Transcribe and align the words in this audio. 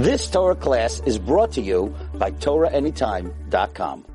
This 0.00 0.30
Torah 0.30 0.56
class 0.56 1.02
is 1.04 1.18
brought 1.18 1.52
to 1.52 1.60
you 1.60 1.94
by 2.14 2.30
TorahAnytime.com. 2.30 4.06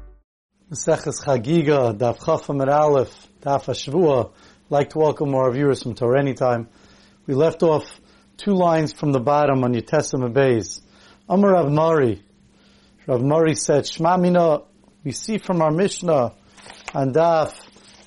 Maseches 0.71 1.23
Chagiga, 1.23 1.95
Daf 1.95 2.67
Aleph, 2.67 3.27
Daf 3.39 4.31
like 4.71 4.89
to 4.89 4.97
welcome 4.97 5.35
our 5.35 5.51
viewers 5.51 5.83
from 5.83 5.93
Torah 5.93 6.19
Anytime. 6.19 6.69
We 7.27 7.35
left 7.35 7.61
off 7.61 7.85
two 8.37 8.55
lines 8.55 8.93
from 8.93 9.11
the 9.11 9.19
bottom 9.19 9.63
on 9.63 9.75
Yetesam 9.75 10.33
Beis. 10.33 10.81
Amar 11.29 11.51
Rav 11.51 11.71
Mari. 11.71 12.23
Rav 13.05 13.21
Mari 13.21 13.53
said, 13.53 13.85
Shema 13.85 14.17
Mina, 14.17 14.61
we 15.03 15.11
see 15.11 15.37
from 15.37 15.61
our 15.61 15.69
Mishnah 15.69 16.33
on 16.95 17.13
Daf 17.13 17.53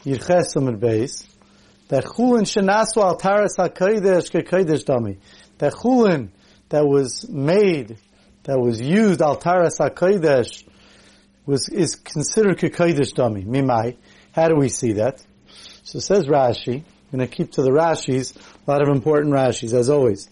Yirches 0.03 0.57
Amid 0.57 0.81
Beis, 0.81 1.29
that 1.87 2.03
Chulin 2.03 2.43
shenasu 2.43 3.01
al 3.05 3.15
taras 3.19 3.55
ha-kodesh 3.57 4.33
ke-kodesh 4.33 4.83
dami. 4.85 5.19
That 5.59 5.75
Chulin 5.75 6.31
that 6.69 6.87
was 6.87 7.29
made, 7.29 7.99
that 8.45 8.59
was 8.59 8.81
used 8.81 9.23
al 9.23 9.37
taras 9.37 9.79
ha-kodesh, 9.79 10.65
was, 11.47 11.69
is 11.69 11.95
considered 11.95 12.59
ke-kodesh 12.59 13.13
dami. 13.15 13.45
Mimai. 13.47 13.97
How 14.33 14.49
do 14.49 14.57
we 14.57 14.69
see 14.69 14.93
that? 14.93 15.25
So 15.83 15.99
says 15.99 16.27
Rashi, 16.27 16.77
I'm 16.77 17.19
going 17.19 17.29
to 17.29 17.35
keep 17.35 17.53
to 17.53 17.63
the 17.63 17.71
Rashis, 17.71 18.37
a 18.37 18.71
lot 18.71 18.83
of 18.83 18.89
important 18.89 19.35
Rashis, 19.35 19.73
as 19.73 19.89
always. 19.89 20.29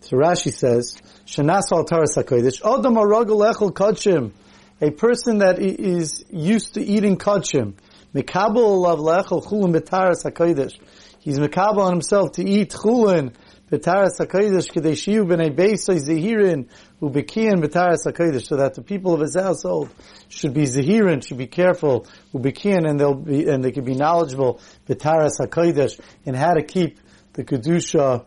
So 0.00 0.16
Rashi 0.16 0.52
says, 0.52 0.98
Shanas 1.26 1.72
al 1.72 1.84
taras 1.84 2.14
ha-kodesh, 2.14 2.60
Odom 2.62 2.96
aragul 2.96 3.50
echel 3.50 4.32
a 4.80 4.90
person 4.90 5.38
that 5.38 5.58
is 5.60 6.24
used 6.30 6.74
to 6.74 6.82
eating 6.82 7.16
kodshim, 7.16 7.74
Mikabel 8.14 8.86
of 8.86 8.98
lechel 9.00 9.44
chulin 9.44 9.74
betaras 9.74 10.24
hakodesh. 10.24 10.74
He's 11.20 11.38
mikabel 11.38 11.78
on 11.78 11.92
himself 11.92 12.32
to 12.32 12.44
eat 12.44 12.70
chulin 12.70 13.34
betaras 13.70 14.18
hakodesh 14.18 14.70
kadeshiu 14.70 15.24
b'nei 15.24 15.54
beisay 15.54 15.98
zehirin 15.98 16.68
ubekian 17.00 17.62
betaras 17.62 18.06
hakodesh, 18.06 18.46
so 18.46 18.56
that 18.56 18.74
the 18.74 18.82
people 18.82 19.14
of 19.14 19.20
his 19.20 19.34
household 19.34 19.88
should 20.28 20.52
be 20.52 20.64
zehirin, 20.64 21.26
should 21.26 21.38
be 21.38 21.46
careful 21.46 22.06
ubekian, 22.34 22.88
and 22.88 23.00
they'll 23.00 23.14
be 23.14 23.48
and 23.48 23.64
they 23.64 23.72
can 23.72 23.84
be 23.84 23.94
knowledgeable 23.94 24.60
betaras 24.86 25.40
hakodesh 25.40 25.98
in 26.24 26.34
how 26.34 26.52
to 26.52 26.62
keep 26.62 27.00
the 27.32 27.44
kedusha, 27.44 28.24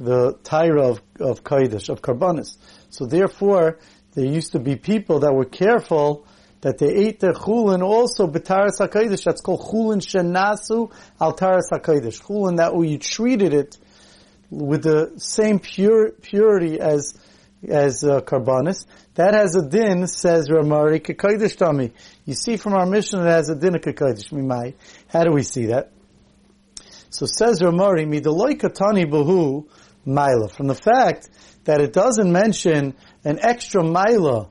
the 0.00 0.34
tyra 0.42 0.90
of 0.90 1.02
of 1.20 1.44
kodesh 1.44 1.88
of 1.88 2.02
karbanis. 2.02 2.56
So 2.90 3.06
therefore, 3.06 3.78
there 4.14 4.26
used 4.26 4.52
to 4.52 4.58
be 4.58 4.76
people 4.76 5.20
that 5.20 5.32
were 5.32 5.44
careful 5.44 6.26
that 6.60 6.78
they 6.78 6.94
ate 6.94 7.20
their 7.20 7.32
chulin 7.32 7.82
also 7.82 8.26
b'taras 8.26 8.80
hakodesh. 8.80 9.24
That's 9.24 9.40
called 9.40 9.60
chulin 9.60 10.00
shenasu 10.00 10.92
al 11.20 11.32
taras 11.32 11.70
hakodesh. 11.72 12.20
Chulin 12.20 12.56
that 12.56 12.74
you 12.76 12.98
treated 12.98 13.54
it 13.54 13.78
with 14.52 14.82
the 14.82 15.14
same 15.16 15.58
pure 15.58 16.10
purity 16.10 16.78
as 16.78 17.14
as 17.66 18.04
uh, 18.04 18.20
karbanis. 18.20 18.84
That 19.14 19.34
has 19.34 19.54
a 19.54 19.66
din, 19.66 20.06
says 20.06 20.50
Rav 20.50 20.66
Mari 20.66 21.00
kakodesh 21.00 21.56
tami. 21.56 21.92
You 22.26 22.34
see 22.34 22.56
from 22.56 22.74
our 22.74 22.86
Mishnah 22.86 23.24
it 23.24 23.30
has 23.30 23.48
a 23.48 23.54
din 23.54 23.74
of 23.76 23.82
mimai. 23.82 24.74
How 25.08 25.24
do 25.24 25.32
we 25.32 25.42
see 25.42 25.66
that? 25.66 25.90
So 27.10 27.26
says 27.26 27.62
Rav 27.62 27.72
Mari 27.72 28.04
midaloi 28.04 28.60
katani 28.60 29.06
bahu 29.06 29.66
maila. 30.06 30.50
From 30.50 30.66
the 30.66 30.74
fact 30.74 31.30
that 31.64 31.80
it 31.80 31.92
doesn't 31.92 32.30
mention 32.30 32.94
an 33.24 33.38
extra 33.40 33.82
maila 33.82 34.48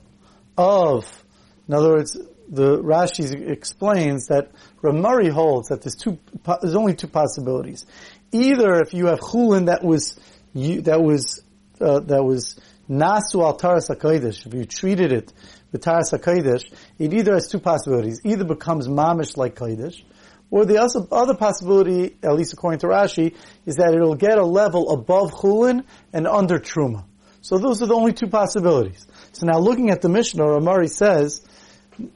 of 0.58 1.22
in 1.68 1.76
other 1.76 1.92
words, 1.92 2.18
the 2.50 2.80
Rashi 2.80 3.50
explains 3.50 4.28
that 4.28 4.52
Rav 4.82 4.96
Mari 4.96 5.30
holds 5.30 5.70
that 5.70 5.82
there's 5.82 5.96
two, 5.96 6.18
there's 6.62 6.76
only 6.76 6.96
two 6.96 7.08
possibilities. 7.08 7.86
Either 8.32 8.82
if 8.82 8.94
you 8.94 9.08
have 9.08 9.20
chulin 9.20 9.68
that 9.68 9.84
was, 9.84 10.20
you, 10.54 10.82
that 10.82 11.02
was, 11.02 11.44
uh, 11.80 12.00
that 12.00 12.24
was 12.24 12.60
nasu 12.90 13.44
al 13.44 13.56
taras 13.56 13.90
hakodesh, 13.90 14.46
if 14.46 14.54
you 14.54 14.66
treated 14.66 15.12
it 15.12 15.32
with 15.72 15.82
taras 15.82 16.12
hakodesh, 16.12 16.64
it 16.98 17.14
either 17.14 17.34
has 17.34 17.48
two 17.48 17.60
possibilities. 17.60 18.22
Either 18.24 18.44
becomes 18.44 18.88
mamish 18.88 19.38
like 19.38 19.56
kodesh, 19.56 20.02
or 20.50 20.66
the 20.66 20.78
other 21.12 21.36
possibility, 21.36 22.18
at 22.22 22.36
least 22.36 22.52
according 22.52 22.80
to 22.80 22.88
Rashi, 22.88 23.36
is 23.66 23.78
that 23.78 23.94
it'll 23.94 24.16
get 24.16 24.38
a 24.38 24.46
level 24.46 24.92
above 24.92 25.32
chulin 25.32 25.86
and 26.12 26.28
under 26.28 26.60
truma. 26.60 27.06
So 27.40 27.58
those 27.58 27.82
are 27.82 27.88
the 27.88 27.96
only 27.96 28.14
two 28.14 28.28
possibilities. 28.28 29.08
So 29.32 29.46
now 29.48 29.60
looking 29.60 29.90
at 29.90 30.02
the 30.02 30.10
Mishnah, 30.10 30.46
Rav 30.46 30.62
Mari 30.62 30.90
says, 30.90 31.42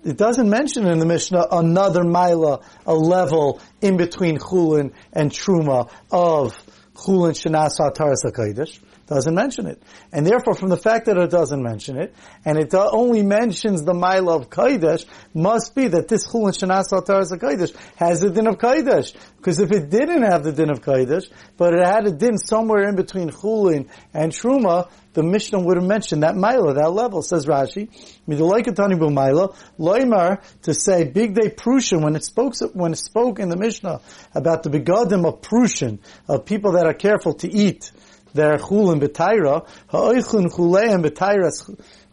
it 0.04 0.18
doesn't 0.18 0.50
mention 0.50 0.88
in 0.88 1.00
the 1.00 1.06
Mishnah 1.06 1.48
another 1.52 2.04
mila, 2.04 2.62
a 2.86 2.94
level 2.94 3.62
in 3.82 3.98
between 3.98 4.38
chulin 4.38 4.94
and 5.14 5.32
truma 5.32 5.90
of 6.12 6.56
chulin 6.94 7.34
shenas 7.34 7.78
taras. 7.94 8.80
Doesn't 9.08 9.36
mention 9.36 9.68
it, 9.68 9.84
and 10.12 10.26
therefore, 10.26 10.56
from 10.56 10.70
the 10.70 10.78
fact 10.78 11.06
that 11.06 11.16
it 11.16 11.30
doesn't 11.30 11.62
mention 11.62 11.96
it, 11.96 12.16
and 12.44 12.58
it 12.58 12.74
only 12.74 13.22
mentions 13.22 13.84
the 13.84 13.94
mila 13.94 14.38
of 14.38 14.50
kodesh, 14.50 15.06
must 15.32 15.76
be 15.76 15.88
that 15.90 16.08
this 16.08 16.26
chulin 16.28 16.58
shenas 16.58 16.90
taras 17.06 17.32
hakodesh 17.32 17.76
has 17.98 18.22
the 18.22 18.32
din 18.32 18.48
of 18.48 18.58
kodesh. 18.58 19.16
Because 19.38 19.60
if 19.60 19.72
it 19.72 19.92
didn't 19.92 20.24
have 20.24 20.44
the 20.44 20.52
din 20.52 20.72
of 20.72 20.82
kodesh, 20.82 21.30
but 21.56 21.76
it 21.76 21.86
had 21.86 22.08
a 22.08 22.12
din 22.12 22.40
somewhere 22.40 22.90
in 22.90 22.96
between 22.96 23.30
chulin 23.30 23.90
and 24.12 24.32
truma, 24.32 24.90
the 25.14 25.22
Mishnah 25.22 25.60
would 25.60 25.78
have 25.78 25.86
mentioned 25.86 26.24
that 26.24 26.36
mila, 26.36 26.74
that 26.74 26.92
level, 26.92 27.22
says 27.22 27.46
Rashi. 27.46 27.90
Mila, 28.28 29.54
loimar, 29.80 30.42
to 30.64 30.74
say 30.74 31.04
big 31.06 31.36
day 31.36 31.50
Prussian, 31.50 32.02
when 32.02 32.16
it 32.16 32.26
spoke, 32.26 32.56
when 32.74 32.92
it 32.92 32.98
spoke 32.98 33.40
in 33.40 33.50
the 33.50 33.56
Mishnah 33.56 34.02
about 34.34 34.64
the 34.64 34.72
begadim 34.72 35.26
of 35.26 35.42
Prussian, 35.42 36.00
of 36.28 36.46
people 36.46 36.74
that 36.74 36.88
are 36.88 36.94
careful 36.94 37.36
to 37.36 37.48
eat 37.48 37.92
their 38.36 38.58
chulin 38.58 39.02
b'tayra, 39.02 39.66
ha'oichun 39.88 40.52
chuleim 40.52 41.04
b'tayras, 41.06 41.58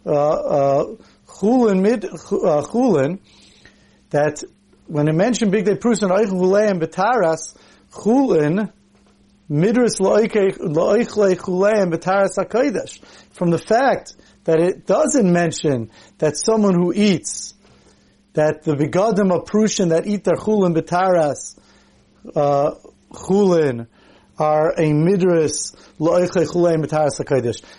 uh, 0.06 0.10
uh, 0.10 0.96
chulin 1.26 1.82
mid, 1.82 2.04
uh, 2.04 2.62
chulin, 2.62 3.18
that 4.10 4.42
when 4.86 5.08
it 5.08 5.14
mentioned 5.14 5.50
big 5.52 5.64
day 5.64 5.74
Prussian, 5.74 6.08
ha'oichun 6.08 6.40
chuleim 6.40 6.80
b'tayras, 6.80 7.56
chulin, 7.90 8.72
Midras 9.50 9.98
From 13.32 13.50
the 13.50 13.58
fact 13.58 14.16
that 14.44 14.60
it 14.60 14.86
doesn't 14.86 15.30
mention 15.30 15.90
that 16.18 16.36
someone 16.38 16.74
who 16.74 16.92
eats, 16.94 17.52
that 18.32 18.62
the 18.62 18.74
begadim 18.74 19.30
of 19.30 19.44
Prussian 19.44 19.90
that 19.90 20.06
eat 20.06 20.24
their 20.24 20.36
chulin 20.36 20.74
b'taras, 20.74 21.58
uh, 22.34 22.76
chulin, 23.10 23.88
are 24.38 24.70
a 24.72 24.90
midras 24.92 25.74
chulin. 25.98 26.86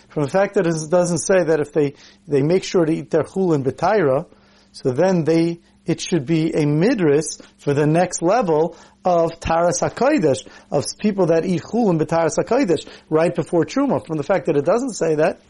From 0.08 0.22
the 0.22 0.30
fact 0.30 0.54
that 0.54 0.66
it 0.66 0.90
doesn't 0.90 1.18
say 1.18 1.44
that 1.44 1.60
if 1.60 1.72
they, 1.72 1.94
they 2.26 2.42
make 2.42 2.64
sure 2.64 2.84
to 2.84 2.92
eat 2.92 3.10
their 3.10 3.22
chulin 3.22 3.64
b'taira, 3.64 4.26
so 4.72 4.90
then 4.90 5.24
they 5.24 5.60
it 5.86 6.00
should 6.00 6.24
be 6.26 6.50
a 6.54 6.64
midris 6.64 7.42
for 7.58 7.74
the 7.74 7.86
next 7.86 8.22
level 8.22 8.76
of 9.04 9.38
Taras 9.38 9.80
HaKodesh, 9.80 10.48
of 10.70 10.84
people 10.98 11.26
that 11.26 11.44
eat 11.44 11.62
chulim 11.62 12.00
b'Taras 12.00 12.38
HaKodesh, 12.38 12.88
right 13.10 13.34
before 13.34 13.64
Truma, 13.64 14.04
from 14.06 14.16
the 14.16 14.22
fact 14.22 14.46
that 14.46 14.56
it 14.56 14.64
doesn't 14.64 14.94
say 14.94 15.16
that. 15.16 15.40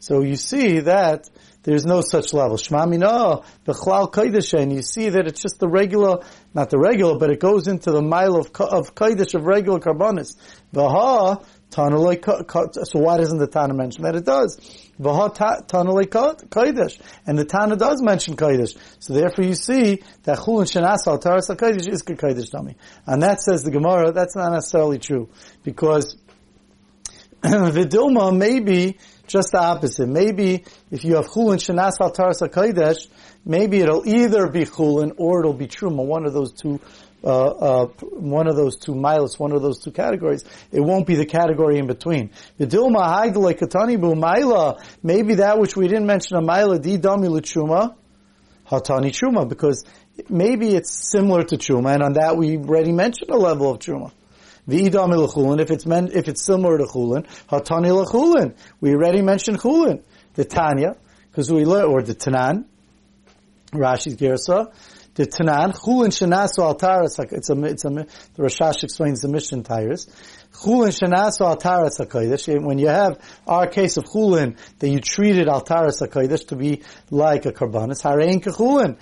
So 0.00 0.22
you 0.22 0.36
see 0.36 0.80
that 0.80 1.28
there's 1.62 1.84
no 1.84 2.00
such 2.00 2.32
level. 2.32 2.56
Shema 2.56 2.86
Mina, 2.86 3.42
B'chlal 3.66 4.12
Kodesh, 4.12 4.58
and 4.58 4.72
you 4.72 4.82
see 4.82 5.08
that 5.10 5.26
it's 5.26 5.42
just 5.42 5.58
the 5.58 5.68
regular, 5.68 6.24
not 6.54 6.70
the 6.70 6.78
regular, 6.78 7.18
but 7.18 7.30
it 7.30 7.40
goes 7.40 7.68
into 7.68 7.90
the 7.90 8.00
mile 8.00 8.36
of, 8.36 8.46
of 8.60 8.94
Kodesh, 8.94 9.34
of 9.34 9.44
regular 9.44 9.80
carbonis. 9.80 10.36
V'ha, 10.72 11.44
so 11.70 12.98
why 12.98 13.18
doesn't 13.18 13.38
the 13.38 13.46
Tana 13.46 13.74
mention 13.74 14.04
that? 14.04 14.16
It 14.16 14.24
does. 14.24 14.56
Tana 14.96 15.92
Kodesh. 15.92 17.00
And 17.26 17.38
the 17.38 17.44
Tana 17.44 17.76
does 17.76 18.02
mention 18.02 18.36
Kodesh. 18.36 18.76
So 19.00 19.12
therefore 19.12 19.44
you 19.44 19.54
see 19.54 20.02
that 20.22 20.38
Chulin 20.38 20.64
Shanasal 20.64 21.20
Taras 21.20 21.48
Kodesh 21.48 21.86
is 21.86 22.02
Kodesh 22.02 22.50
Dami. 22.50 22.76
And 23.06 23.22
that 23.22 23.42
says 23.42 23.64
the 23.64 23.70
Gemara, 23.70 24.12
that's 24.12 24.34
not 24.34 24.52
necessarily 24.52 24.98
true. 24.98 25.28
Because 25.62 26.16
Vidilma 27.42 28.34
may 28.34 28.60
be 28.60 28.96
just 29.28 29.52
the 29.52 29.60
opposite. 29.60 30.08
Maybe 30.08 30.64
if 30.90 31.04
you 31.04 31.16
have 31.16 31.26
Chulin 31.28 31.58
Shanasal 31.58 32.12
Taras 32.12 32.40
Kodesh, 32.40 33.06
maybe 33.44 33.78
it'll 33.78 34.06
either 34.08 34.48
be 34.48 34.64
Chulin 34.64 35.12
or 35.18 35.40
it'll 35.40 35.52
be 35.52 35.68
Truma, 35.68 36.04
one 36.04 36.26
of 36.26 36.32
those 36.32 36.52
two 36.52 36.80
uh, 37.22 37.46
uh, 37.46 37.86
one 38.12 38.46
of 38.46 38.54
those 38.54 38.76
two 38.76 38.94
miles, 38.94 39.38
one 39.40 39.50
of 39.52 39.60
those 39.60 39.80
two 39.80 39.90
categories. 39.90 40.44
It 40.70 40.80
won't 40.80 41.04
be 41.06 41.16
the 41.16 41.26
category 41.26 41.78
in 41.78 41.88
between. 41.88 42.30
Maybe 45.02 45.34
that 45.34 45.58
which 45.58 45.76
we 45.76 45.88
didn't 45.88 46.06
mention 46.06 46.36
a 46.36 46.40
mila 46.40 46.78
di 46.78 46.96
dami 46.96 47.28
l'chuma, 47.28 47.96
hatani 48.70 49.10
chuma, 49.10 49.48
because 49.48 49.84
maybe 50.28 50.76
it's 50.76 51.10
similar 51.10 51.42
to 51.42 51.56
chuma, 51.56 51.94
and 51.94 52.04
on 52.04 52.12
that 52.12 52.36
we 52.36 52.56
already 52.56 52.92
mentioned 52.92 53.30
a 53.30 53.36
level 53.36 53.72
of 53.72 53.80
chuma. 53.80 54.12
V'idami 54.68 55.16
l'chulin, 55.16 55.60
if 55.60 55.70
it's 55.70 55.86
meant, 55.86 56.12
if 56.12 56.28
it's 56.28 56.44
similar 56.44 56.78
to 56.78 56.84
chulin, 56.84 57.26
hatani 57.48 57.90
l'chulin. 57.90 58.54
We 58.80 58.94
already 58.94 59.22
mentioned 59.22 59.60
chulin. 59.60 60.02
The 60.34 60.44
Tanya, 60.44 60.96
because 61.30 61.50
we 61.50 61.64
learned, 61.64 61.88
or 61.88 62.02
the 62.02 62.14
Tanan, 62.14 62.66
Rashi's 63.72 64.16
Gersa, 64.16 64.72
the 65.18 65.26
Tanan, 65.26 65.74
Chulin 65.74 66.10
Shanasu 66.10 66.60
Altaras, 66.60 67.18
it's 67.32 67.50
a, 67.50 67.64
it's 67.64 67.84
a, 67.84 67.88
the 67.88 68.06
Rashash 68.38 68.84
explains 68.84 69.20
the 69.20 69.26
Mishnah 69.26 69.64
tires. 69.64 70.06
Chulin 70.52 70.96
Shanasu 70.96 71.40
Altaras 71.40 71.98
HaKodesh, 71.98 72.64
when 72.64 72.78
you 72.78 72.86
have 72.86 73.18
our 73.44 73.66
case 73.66 73.96
of 73.96 74.04
Chulin, 74.04 74.56
that 74.78 74.88
you 74.88 75.00
treated 75.00 75.48
Altaras 75.48 76.00
HaKodesh 76.00 76.46
to 76.48 76.56
be 76.56 76.82
like 77.10 77.46
a 77.46 77.52
Karbanis, 77.52 78.00
Harein 78.00 78.40
Kechulin. 78.40 78.96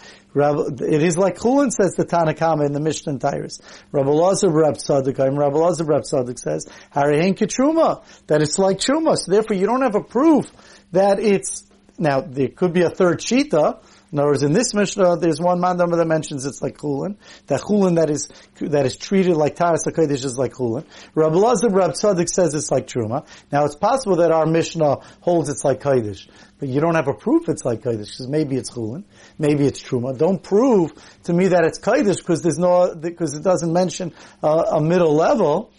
It 0.80 1.02
is 1.02 1.18
like 1.18 1.36
Chulin 1.36 1.70
says 1.70 1.92
the 1.96 2.06
Tanakama 2.06 2.64
in 2.64 2.72
the 2.72 2.80
Mishnah 2.80 3.18
Tires. 3.18 3.60
Rabbi 3.92 4.08
Lazar 4.08 4.48
Rab 4.48 4.76
Tzaddik, 4.76 5.18
Rabbi 5.18 5.58
Lazar 5.58 5.84
Reb 5.84 6.00
Tzaddik 6.00 6.38
says, 6.38 6.66
Harein 6.94 7.36
Ketruma, 7.36 8.02
that 8.28 8.40
it's 8.40 8.58
like 8.58 8.78
Truma, 8.78 9.18
so 9.18 9.32
therefore 9.32 9.56
you 9.56 9.66
don't 9.66 9.82
have 9.82 9.96
a 9.96 10.02
proof 10.02 10.50
that 10.92 11.20
it's, 11.20 11.66
now 11.98 12.22
there 12.22 12.48
could 12.48 12.72
be 12.72 12.82
a 12.82 12.90
third 12.90 13.20
Shita, 13.20 13.82
in 14.12 14.20
other 14.20 14.28
words, 14.28 14.44
in 14.44 14.52
this 14.52 14.72
Mishnah, 14.72 15.16
there's 15.16 15.40
one 15.40 15.60
mandama 15.60 15.96
that 15.96 16.06
mentions 16.06 16.44
it's 16.46 16.62
like 16.62 16.78
chulin. 16.78 17.16
That 17.48 17.62
chulin 17.62 17.96
that 17.96 18.08
is 18.08 18.28
that 18.60 18.86
is 18.86 18.96
treated 18.96 19.36
like 19.36 19.56
taras 19.56 19.84
hakodesh 19.84 20.24
is 20.24 20.38
like 20.38 20.54
chulin. 20.54 20.84
Rabbi 21.14 21.34
Lazar 21.34 21.70
Rab 21.70 21.90
Tzaddik 21.92 22.28
says 22.28 22.54
it's 22.54 22.70
like 22.70 22.86
truma. 22.86 23.26
Now 23.50 23.64
it's 23.64 23.74
possible 23.74 24.16
that 24.16 24.30
our 24.30 24.46
Mishnah 24.46 24.98
holds 25.20 25.48
it's 25.48 25.64
like 25.64 25.80
kodesh, 25.80 26.28
but 26.60 26.68
you 26.68 26.80
don't 26.80 26.94
have 26.94 27.08
a 27.08 27.14
proof 27.14 27.48
it's 27.48 27.64
like 27.64 27.82
kodesh 27.82 28.06
because 28.12 28.28
maybe 28.28 28.56
it's 28.56 28.70
chulin, 28.70 29.02
maybe 29.38 29.66
it's 29.66 29.82
truma. 29.82 30.16
Don't 30.16 30.40
prove 30.40 30.92
to 31.24 31.32
me 31.32 31.48
that 31.48 31.64
it's 31.64 31.80
kodesh 31.80 32.18
because 32.18 32.42
there's 32.42 32.58
no 32.58 32.94
because 32.94 33.34
it 33.34 33.42
doesn't 33.42 33.72
mention 33.72 34.14
a 34.40 34.80
middle 34.80 35.14
level. 35.14 35.72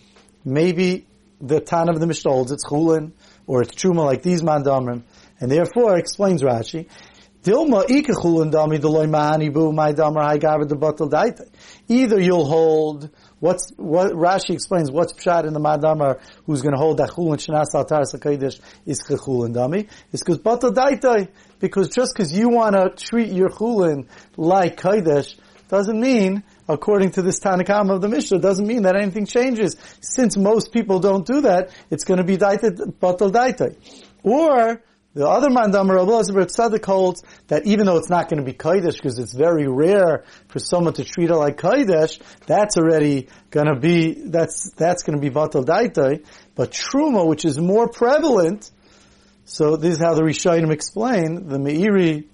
Maybe 0.44 1.08
the 1.40 1.62
tan 1.62 1.88
of 1.88 2.00
the 2.02 2.08
Mishnah 2.08 2.32
holds 2.32 2.52
it's 2.52 2.68
chulin 2.68 3.14
or 3.46 3.62
it's 3.62 3.74
truma 3.74 4.04
like 4.04 4.22
these 4.22 4.42
mandamrim. 4.42 5.04
And 5.40 5.52
therefore, 5.52 5.98
explains 5.98 6.42
Rashi, 6.42 6.90
Dilma 7.48 7.86
dami 7.88 8.78
deloy 8.78 9.08
mahani 9.08 9.54
bu 9.54 9.72
my 9.72 9.94
damar 9.94 10.38
the 10.38 10.76
batal 10.76 11.10
daita. 11.10 11.48
Either 11.88 12.20
you'll 12.20 12.46
hold 12.46 13.10
what's 13.40 13.72
what 13.78 14.12
Rashi 14.12 14.50
explains 14.50 14.92
what's 14.92 15.14
pshat 15.14 15.46
in 15.46 15.54
the 15.54 15.60
madamar 15.62 16.20
who's 16.46 16.62
going 16.62 16.74
to 16.74 16.78
hold 16.78 16.98
that 16.98 17.12
chulin 17.12 17.38
shenas 17.38 17.74
altar 17.74 18.02
sakaidish 18.02 18.60
is 18.86 19.02
chulin 19.08 19.54
dami. 19.54 19.88
It's 20.12 20.24
because 20.24 20.40
batal 20.40 20.74
daita 20.74 21.30
because 21.60 21.88
just 21.88 22.12
because 22.14 22.38
you 22.38 22.50
want 22.50 22.76
to 22.76 22.90
treat 23.02 23.32
your 23.32 23.48
chulin 23.48 24.08
like 24.36 24.76
kaidish 24.76 25.40
doesn't 25.70 26.02
mean 26.02 26.44
according 26.68 27.12
to 27.12 27.22
this 27.22 27.40
Tanakam 27.40 27.94
of 27.94 28.02
the 28.02 28.10
Mishnah, 28.10 28.40
doesn't 28.40 28.68
mean 28.68 28.84
that 28.84 28.96
anything 28.96 29.26
changes. 29.26 29.78
Since 30.02 30.38
most 30.38 30.74
people 30.74 31.00
don't 31.00 31.26
do 31.26 31.42
that, 31.42 31.72
it's 31.90 32.04
going 32.04 32.18
to 32.18 32.26
be 32.26 32.38
daita, 32.38 32.76
batal 33.00 33.32
daita. 33.32 33.76
Or, 34.24 34.82
the 35.18 35.28
other 35.28 35.50
mandam 35.50 35.88
Tzaddik 35.90 36.86
holds 36.86 37.24
that 37.48 37.66
even 37.66 37.88
though 37.88 37.98
it's 37.98 38.10
not 38.10 38.30
going 38.30 38.38
to 38.38 38.46
be 38.46 38.54
kodesh 38.54 38.94
because 38.94 39.18
it's 39.18 39.34
very 39.34 39.68
rare 39.68 40.26
for 40.48 40.60
someone 40.60 40.94
to 40.94 41.04
treat 41.04 41.32
it 41.32 41.36
like 41.36 41.58
kodesh, 41.58 42.22
that's 42.46 42.78
already 42.78 43.28
going 43.50 43.66
to 43.66 43.80
be 43.80 44.14
that's 44.14 44.70
that's 44.74 45.02
going 45.02 45.20
to 45.20 45.22
be 45.22 45.34
vatal 45.34 45.66
daitai. 45.66 46.24
But 46.54 46.72
truma, 46.72 47.26
which 47.26 47.46
is 47.46 47.58
more 47.58 47.90
prevalent, 47.90 48.70
so 49.46 49.76
this 49.76 49.96
is 49.96 50.00
how 50.00 50.14
the 50.14 50.22
Rishonim 50.22 50.72
explain 50.72 51.48
the 51.48 51.58
Meiri 51.58 52.28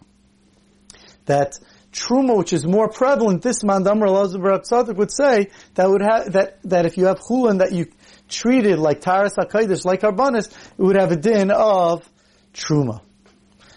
that 1.24 1.54
truma, 1.94 2.38
which 2.38 2.52
is 2.52 2.66
more 2.66 2.90
prevalent, 2.90 3.44
this 3.44 3.64
mandam 3.64 4.02
Tzaddik 4.02 4.98
would 4.98 5.12
say 5.12 5.52
that 5.76 5.90
would 5.90 6.02
have 6.02 6.34
that 6.34 6.60
that 6.64 6.86
if 6.86 6.98
you 6.98 7.06
have 7.06 7.22
chulin 7.22 7.60
that 7.60 7.72
you 7.72 7.86
treated 8.28 8.78
like 8.78 9.00
taras 9.00 9.36
hakodesh 9.36 9.86
like 9.86 10.02
arbanis, 10.02 10.52
it 10.52 10.82
would 10.84 10.98
have 10.98 11.14
a 11.14 11.16
din 11.16 11.50
of 11.50 12.10
truma. 12.54 13.02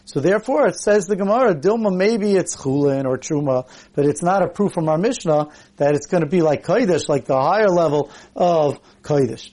So 0.06 0.20
therefore, 0.20 0.69
it 0.69 0.78
says 0.78 1.06
the 1.06 1.17
Gemara, 1.17 1.55
Dilma, 1.56 1.94
maybe 1.94 2.37
it's 2.37 2.56
chulin 2.56 3.06
or 3.06 3.19
truma, 3.19 3.69
but 3.93 4.06
it's 4.06 4.23
not 4.23 4.43
a 4.43 4.49
proof 4.49 4.73
from 4.73 4.88
our 4.88 4.99
Mishnah 4.99 5.49
that 5.78 5.96
it's 5.96 6.06
going 6.06 6.23
to 6.23 6.28
be 6.28 6.43
like 6.43 6.64
kodesh, 6.64 7.08
like 7.08 7.25
the 7.25 7.34
higher 7.34 7.69
level 7.69 8.11
of 8.37 8.78
kodesh. 9.02 9.50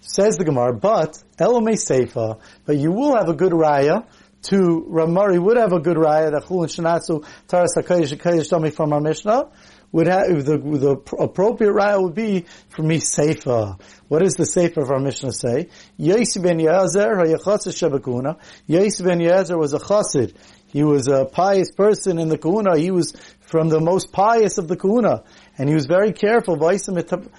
says 0.00 0.36
the 0.36 0.44
Gemara, 0.44 0.72
but 0.72 1.20
elome 1.38 1.74
seifa, 1.74 2.40
but 2.64 2.76
you 2.76 2.92
will 2.92 3.16
have 3.16 3.28
a 3.28 3.34
good 3.34 3.52
raya 3.52 4.06
to 4.42 4.84
Rav 4.86 5.08
Mari 5.08 5.38
would 5.38 5.56
have 5.56 5.72
a 5.72 5.80
good 5.80 5.96
raya 5.96 6.30
that 6.30 6.44
chulin 6.44 6.68
shenatsu 6.68 7.26
taras 7.48 7.74
hakodesh 7.76 8.16
kodesh 8.16 8.74
from 8.76 8.92
our 8.92 9.00
Mishnah 9.00 9.50
would 9.92 10.06
have, 10.06 10.44
the, 10.44 10.58
the 10.58 11.16
appropriate 11.18 11.72
raya 11.72 12.00
would 12.00 12.14
be 12.14 12.46
for 12.68 12.82
me 12.82 12.98
seifa. 12.98 13.80
What 14.08 14.20
does 14.20 14.34
the 14.34 14.44
seifa 14.44 14.78
of 14.78 14.90
our 14.90 15.00
Mishnah 15.00 15.32
say? 15.32 15.68
Yosef 15.96 16.42
ben 16.42 16.58
Yezer 16.58 17.16
hayachatzah 17.16 17.72
shebekuna. 17.72 18.38
Yosef 18.66 19.04
ben 19.04 19.18
Yezer 19.18 19.58
was 19.58 19.72
a 19.72 19.78
chassid. 19.78 20.34
He 20.72 20.84
was 20.84 21.08
a 21.08 21.24
pious 21.24 21.72
person 21.72 22.18
in 22.20 22.28
the 22.28 22.38
Kuna. 22.38 22.78
He 22.78 22.92
was 22.92 23.16
from 23.40 23.68
the 23.68 23.80
most 23.80 24.12
pious 24.12 24.58
of 24.58 24.68
the 24.68 24.76
Kuna. 24.76 25.24
And 25.58 25.68
he 25.68 25.74
was 25.74 25.86
very 25.86 26.12
careful. 26.12 26.56
Mitpachtoi 26.56 27.32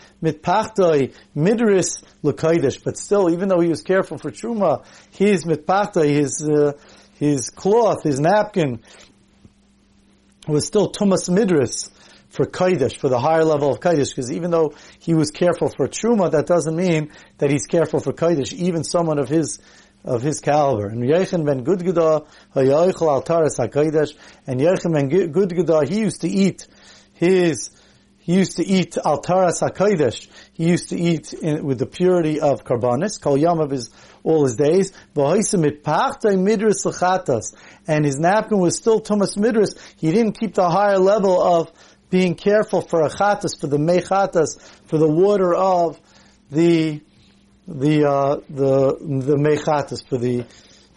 midris 1.34 2.04
l'kaidish. 2.24 2.84
But 2.84 2.98
still, 2.98 3.32
even 3.32 3.48
though 3.48 3.62
he 3.62 3.70
was 3.70 3.84
careful 3.84 4.18
for 4.18 4.32
Truma, 4.32 4.84
his 5.12 5.46
mitpachtoi, 5.46 6.10
his, 6.10 6.44
uh, 6.44 6.74
his 7.18 7.50
cloth, 7.50 8.04
his 8.04 8.20
napkin, 8.20 8.82
was 10.46 10.68
still 10.68 10.92
tumas 10.92 11.30
midris 11.30 11.90
for 12.32 12.46
Kaidish, 12.46 12.98
for 12.98 13.10
the 13.10 13.20
higher 13.20 13.44
level 13.44 13.72
of 13.72 13.80
Kaidish, 13.82 14.10
because 14.10 14.32
even 14.32 14.52
though 14.52 14.74
he 15.00 15.14
was 15.14 15.32
careful 15.32 15.68
for 15.68 15.88
Truma, 15.88 16.32
that 16.32 16.48
doesn't 16.48 16.76
mean 16.76 17.12
that 17.38 17.52
he's 17.52 17.68
careful 17.68 18.00
for 18.00 18.14
Kaidish, 18.14 18.54
even 18.54 18.84
someone 18.86 19.20
of 19.20 19.28
his, 19.28 19.60
of 20.06 20.22
his 20.22 20.40
caliber. 20.40 20.88
And 20.88 21.04
Yechon 21.04 21.46
ben 21.46 21.66
Gudgada, 21.66 22.26
Hayayichel 22.56 23.08
al 23.08 23.22
Taras 23.22 23.60
and 24.48 24.60
ben 24.94 25.88
he 25.88 26.00
used 26.00 26.22
to 26.22 26.30
eat 26.30 26.68
his, 27.14 27.70
he 28.20 28.36
used 28.36 28.56
to 28.58 28.66
eat 28.66 28.98
al 29.04 29.20
Taras 29.20 29.60
HaKaidish, 29.60 30.30
he 30.54 30.70
used 30.70 30.90
to 30.90 30.98
eat 30.98 31.34
in, 31.34 31.66
with 31.66 31.80
the 31.80 31.86
purity 31.86 32.40
of 32.40 32.64
Karbanis, 32.64 33.20
Kol 33.20 33.38
Yam 33.38 33.60
of 33.60 33.72
his, 33.72 33.90
all 34.24 34.46
his 34.46 34.56
days, 34.56 34.94
and 37.88 38.06
his 38.06 38.20
napkin 38.20 38.60
was 38.60 38.78
still 38.78 39.02
Tumas 39.02 39.36
Midris, 39.36 39.78
he 39.98 40.12
didn't 40.12 40.40
keep 40.40 40.54
the 40.54 40.70
higher 40.70 41.00
level 41.00 41.42
of 41.42 41.72
being 42.12 42.36
careful 42.36 42.82
for 42.82 43.02
a 43.02 43.10
chatas, 43.10 43.60
for 43.60 43.68
the 43.68 43.78
mechatas, 43.78 44.62
for 44.86 45.00
the 45.00 45.08
water 45.08 45.56
of 45.56 46.00
the 46.52 47.02
the 47.68 48.06
uh, 48.06 48.36
the 48.50 48.98
the 49.00 49.38
mechatas, 49.38 50.08
for 50.08 50.18
the 50.18 50.46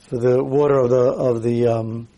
for 0.08 0.18
the 0.18 0.42
water 0.42 0.80
of 0.80 0.90
the 0.90 0.96
of 0.96 1.42
the 1.42 1.68
um, 1.68 2.08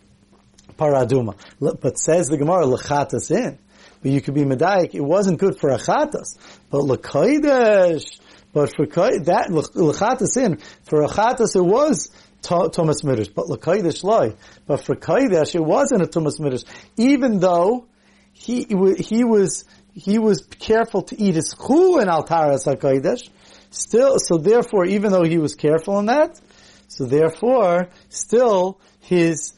paraduma. 0.76 1.36
But 1.60 1.98
says 1.98 2.28
the 2.28 2.38
Gemara 2.38 2.64
lechatas 2.64 3.30
in, 3.30 3.58
but 4.02 4.10
you 4.10 4.20
could 4.22 4.34
be 4.34 4.44
medayik. 4.44 4.94
It 4.94 5.04
wasn't 5.04 5.38
good 5.38 5.60
for 5.60 5.70
a 5.70 5.78
chatas, 5.78 6.38
but 6.70 6.80
lekaidesh. 6.80 8.20
But 8.52 8.74
for 8.74 8.86
that 8.86 9.48
lechatas 9.50 10.42
in 10.42 10.56
for 10.84 11.02
a 11.02 11.08
chatas, 11.08 11.54
it 11.54 11.62
was 11.62 12.10
Tumas 12.42 13.04
Midrash, 13.04 13.28
but 13.28 13.46
lekaidesh 13.46 14.02
loy. 14.02 14.34
But 14.66 14.82
for 14.82 14.96
kaidesh, 14.96 15.54
it 15.54 15.62
wasn't 15.62 16.02
a 16.02 16.06
Tumas 16.06 16.40
Midrash, 16.40 16.62
even 16.96 17.40
though 17.40 17.88
he 18.36 18.66
he 18.98 19.24
was 19.24 19.64
he 19.94 20.18
was 20.18 20.46
careful 20.58 21.02
to 21.02 21.20
eat 21.20 21.34
his 21.34 21.54
chul 21.54 22.02
in 22.02 22.08
altaras 22.08 22.66
hakodesh. 22.66 23.28
Still, 23.70 24.18
so 24.18 24.36
therefore, 24.36 24.84
even 24.84 25.10
though 25.10 25.24
he 25.24 25.38
was 25.38 25.54
careful 25.54 25.98
in 25.98 26.06
that, 26.06 26.40
so 26.88 27.04
therefore, 27.04 27.88
still 28.08 28.78
his 29.00 29.54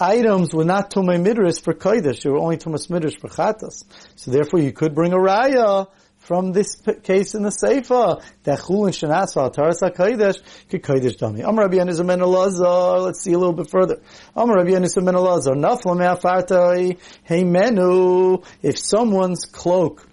items 0.00 0.54
were 0.54 0.64
not 0.64 0.90
tumay 0.90 1.22
midras 1.22 1.62
for 1.62 1.74
kodesh; 1.74 2.22
they 2.22 2.30
were 2.30 2.38
only 2.38 2.56
tumas 2.56 2.88
midras 2.88 3.18
for 3.18 3.28
chatas. 3.28 3.84
So 4.16 4.30
therefore, 4.30 4.60
you 4.60 4.72
could 4.72 4.94
bring 4.94 5.12
a 5.12 5.18
raya 5.18 5.88
from 6.22 6.52
this 6.52 6.76
case 7.02 7.34
in 7.34 7.42
the 7.42 7.50
seifa. 7.50 8.22
that 8.44 8.60
chul 8.60 8.86
and 8.86 8.94
shenasa 8.94 9.52
taras 9.52 9.80
hakodesh 9.80 10.40
kodesh 10.70 11.16
dami. 11.18 11.46
Am 11.46 11.58
Rabbi 11.58 11.76
Yannis 11.76 12.04
ben 12.06 12.20
Elazar. 12.20 13.04
Let's 13.04 13.22
see 13.22 13.32
a 13.32 13.38
little 13.38 13.52
bit 13.52 13.68
further. 13.68 14.00
Am 14.36 14.50
Rabbi 14.50 14.70
Yannis 14.70 14.94
ben 14.94 15.14
Elazar. 15.14 15.56
Nafla 15.56 15.96
me'afartai 15.98 16.98
hey 17.24 17.44
menu. 17.44 18.40
If 18.62 18.78
someone's 18.78 19.46
cloak 19.46 20.06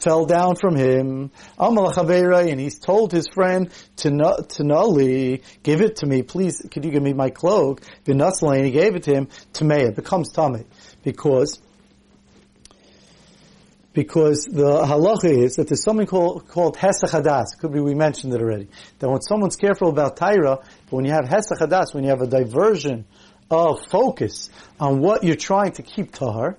fell 0.00 0.26
down 0.26 0.56
from 0.56 0.76
him, 0.76 1.30
Amal 1.58 1.88
and 1.98 2.60
he's 2.60 2.78
told 2.78 3.12
his 3.12 3.28
friend 3.28 3.70
to 3.96 4.10
Nali, 4.10 5.42
give 5.62 5.80
it 5.80 5.96
to 5.96 6.06
me, 6.06 6.22
please, 6.22 6.60
could 6.70 6.84
you 6.84 6.90
give 6.90 7.02
me 7.02 7.12
my 7.12 7.30
cloak? 7.30 7.80
and 8.06 8.64
he 8.64 8.70
gave 8.70 8.94
it 8.94 9.04
to 9.04 9.14
him, 9.14 9.28
Tamei, 9.52 9.94
becomes 9.94 10.32
Tamei. 10.32 10.66
Because 11.02 11.60
because 13.96 14.44
the 14.44 14.82
halacha 14.84 15.44
is 15.44 15.56
that 15.56 15.68
there's 15.68 15.82
something 15.82 16.06
called, 16.06 16.46
called 16.48 16.76
Hesach 16.76 17.08
Hadas. 17.08 17.58
Could 17.58 17.72
be 17.72 17.80
we 17.80 17.94
mentioned 17.94 18.34
it 18.34 18.42
already. 18.42 18.68
That 18.98 19.08
when 19.08 19.22
someone's 19.22 19.56
careful 19.56 19.88
about 19.88 20.18
Tyra, 20.18 20.58
but 20.60 20.92
when 20.92 21.06
you 21.06 21.12
have 21.12 21.24
Hesach 21.24 21.58
Hadas, 21.62 21.94
when 21.94 22.04
you 22.04 22.10
have 22.10 22.20
a 22.20 22.26
diversion 22.26 23.06
of 23.50 23.78
focus 23.90 24.50
on 24.78 25.00
what 25.00 25.24
you're 25.24 25.34
trying 25.34 25.72
to 25.72 25.82
keep 25.82 26.12
Tahar, 26.12 26.58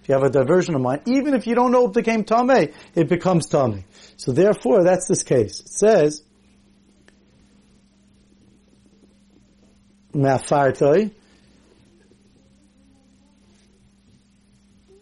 if 0.00 0.08
you 0.08 0.14
have 0.14 0.22
a 0.22 0.30
diversion 0.30 0.74
of 0.76 0.80
mind, 0.80 1.02
even 1.04 1.34
if 1.34 1.46
you 1.46 1.54
don't 1.54 1.72
know 1.72 1.88
it 1.88 1.92
became 1.92 2.24
Tameh, 2.24 2.72
it 2.94 3.06
becomes 3.06 3.48
Tameh. 3.48 3.84
So 4.16 4.32
therefore, 4.32 4.82
that's 4.82 5.06
this 5.08 5.22
case. 5.22 5.60
It 5.60 5.68
says, 5.68 6.22
Mafartoi, 10.14 11.10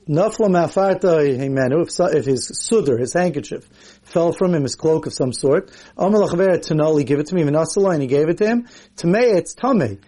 Nafla 0.08 0.48
ma'afarta 0.48 1.20
himenu, 1.36 1.82
if, 1.82 2.14
if 2.14 2.24
his 2.26 2.50
sudder, 2.54 2.96
his 2.96 3.12
handkerchief, 3.12 3.68
fell 4.02 4.32
from 4.32 4.54
him, 4.54 4.62
his 4.62 4.76
cloak 4.76 5.06
of 5.06 5.12
some 5.12 5.32
sort, 5.32 5.72
Amal 5.96 6.28
Tanali, 6.28 7.04
give 7.04 7.18
it 7.18 7.26
to 7.26 7.34
me, 7.34 7.42
Vinasala, 7.42 7.94
and 7.94 8.02
he 8.02 8.08
gave 8.08 8.28
it 8.28 8.38
to 8.38 8.46
him, 8.46 8.68
Tamei, 8.96 9.34
it's 9.36 9.54
Tamei. 9.54 9.98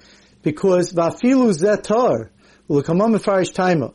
Because 0.42 0.92
Vafilu 0.92 1.52
Zetar, 1.52 2.30
on 2.70 3.12
Mefarish 3.12 3.52
Taima. 3.52 3.92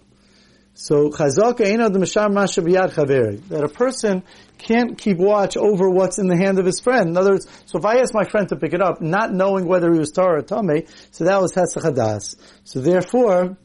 So 0.76 1.10
chazaka 1.10 1.62
ena 1.62 1.90
the 1.90 2.00
masha 2.00 2.62
biyad 2.62 2.94
chaveri. 2.94 3.48
That 3.50 3.64
a 3.64 3.70
person 3.70 4.24
can't 4.58 4.98
keep 4.98 5.18
watch 5.18 5.56
over 5.56 5.90
what's 5.90 6.18
in 6.18 6.28
the 6.28 6.36
hand 6.36 6.58
of 6.58 6.66
his 6.66 6.80
friend. 6.80 7.10
In 7.10 7.18
other 7.18 7.34
words, 7.34 7.48
so 7.68 7.78
if 7.78 7.86
I 7.86 8.00
ask 8.00 8.14
my 8.14 8.24
friend 8.24 8.50
to 8.50 8.56
pick 8.56 8.74
it 8.74 8.82
up, 8.82 9.00
not 9.00 9.32
knowing 9.32 9.68
whether 9.68 9.94
he 9.94 10.00
was 10.00 10.12
tar 10.12 10.38
or 10.38 10.42
tame, 10.42 10.88
so 11.12 11.26
that 11.26 11.40
was 11.40 11.54
hesach 11.54 12.36
So 12.64 12.82
therefore, 12.82 13.58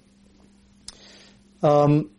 um, 1.63 2.11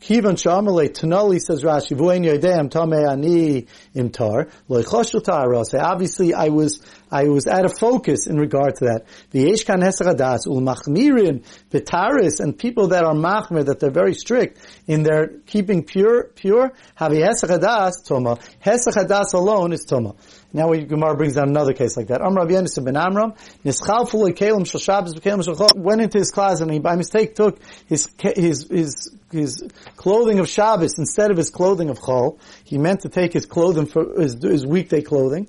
Kivan 0.00 0.36
Shamale 0.36 0.88
Tanali 0.90 1.40
says 1.40 1.62
Rashi, 1.62 1.96
Vuen 1.96 2.24
Yodem 2.24 2.70
Tame 2.70 3.08
Ani 3.08 3.66
Imtar, 3.94 4.50
Loichoshul 4.68 5.22
Ta'arase. 5.22 5.80
Obviously 5.80 6.34
I 6.34 6.48
was, 6.48 6.80
I 7.10 7.24
was 7.24 7.46
out 7.46 7.64
of 7.64 7.78
focus 7.78 8.26
in 8.26 8.36
regard 8.36 8.76
to 8.76 8.86
that. 8.86 9.06
The 9.30 9.44
Yeshkan 9.44 9.82
Hesagadas, 9.82 10.46
Ul 10.46 10.60
Machmirin, 10.60 11.44
Vitaris, 11.70 12.40
and 12.40 12.58
people 12.58 12.88
that 12.88 13.04
are 13.04 13.14
Machmir, 13.14 13.66
that 13.66 13.78
they're 13.78 13.90
very 13.90 14.14
strict 14.14 14.58
in 14.86 15.04
their 15.04 15.28
keeping 15.46 15.84
pure, 15.84 16.24
pure, 16.34 16.72
Havi 16.98 17.24
Hesagadas 17.24 18.04
Toma. 18.06 18.38
Hesagadas 18.64 19.34
alone 19.34 19.72
is 19.72 19.84
Toma. 19.84 20.14
Now 20.52 20.72
Gemara 20.72 21.16
brings 21.16 21.34
down 21.34 21.48
another 21.48 21.74
case 21.74 21.96
like 21.96 22.08
that. 22.08 22.22
Amr 22.22 22.46
Yenis 22.46 22.82
ben 22.82 22.96
Amram, 22.96 23.34
Shal 23.64 24.06
Shabbos 24.06 25.14
Bekelim 25.14 25.44
Shal 25.44 25.70
went 25.76 26.00
into 26.00 26.18
his 26.18 26.30
closet 26.30 26.64
and 26.64 26.72
he 26.72 26.78
by 26.78 26.96
mistake 26.96 27.34
took 27.34 27.60
his, 27.86 28.08
his, 28.18 28.66
his, 28.70 29.16
his 29.30 29.64
clothing 29.96 30.38
of 30.38 30.48
Shabbos 30.48 30.98
instead 30.98 31.30
of 31.30 31.36
his 31.36 31.50
clothing 31.50 31.90
of 31.90 31.98
Chol. 31.98 32.38
He 32.64 32.78
meant 32.78 33.00
to 33.00 33.10
take 33.10 33.32
his 33.32 33.44
clothing 33.44 33.86
for 33.86 34.20
his, 34.20 34.42
his 34.42 34.66
weekday 34.66 35.02
clothing. 35.02 35.48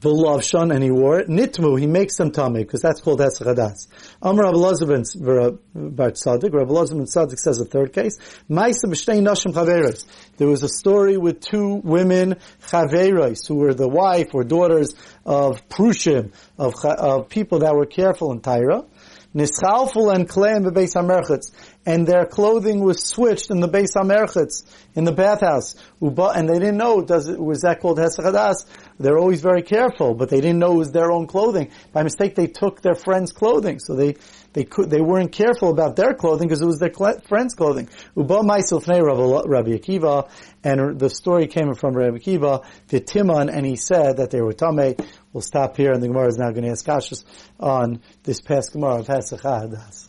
V'lovshan, 0.00 0.72
and 0.72 0.82
he 0.82 0.90
wore 0.90 1.18
it. 1.18 1.28
Nitmu, 1.28 1.78
he 1.78 1.86
makes 1.86 2.16
them 2.16 2.30
tummy, 2.30 2.62
because 2.62 2.80
that's 2.80 3.00
called 3.00 3.20
Heschadas. 3.20 3.88
Amr 4.22 4.44
Rabbi 4.44 4.56
Elazar 4.56 5.58
Bar 5.74 6.10
Tzadik, 6.12 6.52
Rabbi 6.54 6.70
Elazar 6.70 6.96
ben 6.96 7.36
says 7.36 7.60
a 7.60 7.64
third 7.64 7.92
case. 7.92 8.16
Maisa 8.48 8.86
nashim. 8.86 10.04
There 10.36 10.48
was 10.48 10.62
a 10.62 10.68
story 10.68 11.16
with 11.16 11.40
two 11.40 11.80
women 11.82 12.36
chaveros, 12.68 13.48
who 13.48 13.56
were 13.56 13.74
the 13.74 13.88
wife 13.88 14.34
or 14.34 14.44
daughters 14.44 14.94
of 15.26 15.68
Prushim, 15.68 16.32
of, 16.56 16.74
of 16.84 17.28
people 17.28 17.60
that 17.60 17.74
were 17.74 17.86
careful 17.86 18.30
in 18.32 18.40
Tyra. 18.40 18.86
Nischalful 19.34 20.14
and 20.14 20.26
Kleim 20.26 20.64
bebeis 20.64 20.94
hamerchetz, 20.94 21.52
and 21.84 22.06
their 22.06 22.24
clothing 22.24 22.80
was 22.80 23.04
switched 23.04 23.50
in 23.50 23.60
the 23.60 23.68
Beis 23.68 23.90
Hamerchetz, 23.94 24.64
in 24.94 25.04
the 25.04 25.12
bathhouse. 25.12 25.74
And 26.00 26.48
they 26.48 26.58
didn't 26.58 26.78
know, 26.78 27.02
does 27.02 27.28
it, 27.28 27.38
was 27.38 27.60
that 27.60 27.80
called 27.80 27.98
Hesachadas? 27.98 28.64
They're 28.98 29.18
always 29.18 29.40
very 29.40 29.62
careful, 29.62 30.14
but 30.14 30.28
they 30.28 30.40
didn't 30.40 30.58
know 30.58 30.74
it 30.74 30.78
was 30.78 30.92
their 30.92 31.12
own 31.12 31.26
clothing. 31.26 31.70
By 31.92 32.02
mistake, 32.02 32.34
they 32.34 32.48
took 32.48 32.82
their 32.82 32.94
friend's 32.94 33.32
clothing, 33.32 33.78
so 33.78 33.94
they, 33.94 34.16
they 34.52 34.64
could, 34.64 34.90
they 34.90 35.00
weren't 35.00 35.32
careful 35.32 35.70
about 35.70 35.96
their 35.96 36.14
clothing 36.14 36.48
because 36.48 36.60
it 36.60 36.66
was 36.66 36.78
their 36.78 36.92
cl- 36.92 37.20
friend's 37.28 37.54
clothing. 37.54 37.88
Uba 38.16 38.42
Rabbi 38.42 39.70
Akiva, 39.70 40.28
and 40.64 40.98
the 40.98 41.10
story 41.10 41.46
came 41.46 41.72
from 41.74 41.94
Rabbi 41.94 42.18
Akiva, 42.18 42.64
Vitiman, 42.88 43.54
and 43.54 43.64
he 43.64 43.76
said 43.76 44.16
that 44.16 44.30
they 44.30 44.40
were 44.40 44.52
Tameh. 44.52 44.98
We'll 45.32 45.42
stop 45.42 45.76
here, 45.76 45.92
and 45.92 46.02
the 46.02 46.08
Gemara 46.08 46.28
is 46.28 46.38
now 46.38 46.50
going 46.50 46.64
to 46.64 46.70
ask 46.70 46.84
Kashas 46.84 47.24
on 47.60 48.00
this 48.24 48.40
past 48.40 48.72
Gemara 48.72 49.00
of 49.00 49.06
Hesachadas. 49.06 50.08